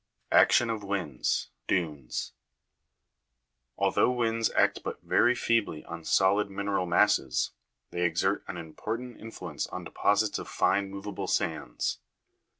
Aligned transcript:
3. 0.31 0.39
Action 0.39 0.69
of 0.71 0.83
winds 0.83 1.51
dunes. 1.67 2.33
Although 3.77 4.09
winds 4.09 4.49
act 4.55 4.79
but 4.83 4.99
very 5.03 5.35
feebly 5.35 5.85
on 5.85 6.03
solid 6.03 6.49
mineral 6.49 6.87
masses, 6.87 7.51
they 7.91 8.01
exert 8.01 8.43
an 8.47 8.57
important 8.57 9.19
influence 9.21 9.67
on 9.67 9.83
deposits 9.83 10.39
of 10.39 10.49
fine 10.49 10.89
movable 10.89 11.27
sands. 11.27 11.99